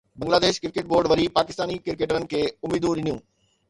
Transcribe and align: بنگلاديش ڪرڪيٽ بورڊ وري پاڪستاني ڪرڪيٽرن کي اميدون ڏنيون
بنگلاديش 0.21 0.59
ڪرڪيٽ 0.63 0.89
بورڊ 0.93 1.11
وري 1.13 1.27
پاڪستاني 1.37 1.79
ڪرڪيٽرن 1.87 2.29
کي 2.35 2.45
اميدون 2.51 2.99
ڏنيون 3.01 3.27